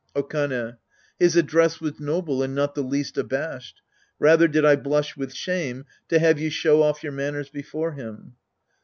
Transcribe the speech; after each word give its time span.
Okane. 0.15 0.77
His 1.19 1.35
address 1.35 1.79
was 1.79 1.99
noble 1.99 2.41
and 2.41 2.55
not 2.55 2.73
the 2.73 2.81
least 2.81 3.19
abashed. 3.19 3.83
Rather 4.17 4.47
did 4.47 4.65
I 4.65 4.75
blush 4.75 5.15
with 5.15 5.31
shame 5.31 5.85
to 6.09 6.17
have 6.17 6.39
you 6.39 6.49
show 6.49 6.81
off 6.81 7.03
your 7.03 7.11
manners 7.11 7.49
before 7.49 7.91
him. 7.91 8.33